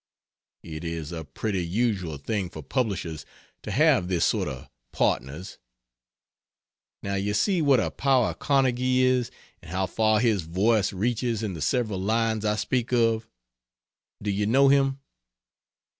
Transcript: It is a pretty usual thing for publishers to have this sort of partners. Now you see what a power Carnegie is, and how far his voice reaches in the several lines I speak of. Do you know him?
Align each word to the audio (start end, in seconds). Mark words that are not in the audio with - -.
It 0.63 0.83
is 0.83 1.11
a 1.11 1.23
pretty 1.25 1.63
usual 1.63 2.17
thing 2.17 2.49
for 2.49 2.63
publishers 2.63 3.23
to 3.61 3.69
have 3.69 4.07
this 4.07 4.25
sort 4.25 4.47
of 4.47 4.67
partners. 4.91 5.59
Now 7.03 7.13
you 7.13 7.35
see 7.35 7.61
what 7.61 7.79
a 7.79 7.91
power 7.91 8.33
Carnegie 8.33 9.03
is, 9.03 9.29
and 9.61 9.69
how 9.69 9.85
far 9.85 10.19
his 10.19 10.41
voice 10.41 10.91
reaches 10.91 11.43
in 11.43 11.53
the 11.53 11.61
several 11.61 11.99
lines 12.01 12.43
I 12.45 12.55
speak 12.55 12.91
of. 12.91 13.29
Do 14.23 14.31
you 14.31 14.47
know 14.47 14.69
him? 14.69 15.01